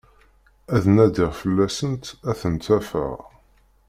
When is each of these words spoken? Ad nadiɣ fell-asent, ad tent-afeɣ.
Ad 0.75 0.83
nadiɣ 0.95 1.31
fell-asent, 1.41 2.05
ad 2.29 2.37
tent-afeɣ. 2.41 3.15